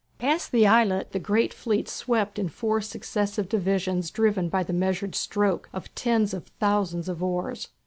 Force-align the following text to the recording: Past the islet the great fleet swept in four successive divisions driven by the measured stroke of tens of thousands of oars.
Past 0.17 0.51
the 0.51 0.65
islet 0.65 1.11
the 1.11 1.19
great 1.19 1.53
fleet 1.53 1.87
swept 1.87 2.39
in 2.39 2.49
four 2.49 2.81
successive 2.81 3.47
divisions 3.47 4.09
driven 4.09 4.49
by 4.49 4.63
the 4.63 4.73
measured 4.73 5.13
stroke 5.13 5.69
of 5.73 5.93
tens 5.93 6.33
of 6.33 6.47
thousands 6.59 7.07
of 7.07 7.21
oars. 7.21 7.69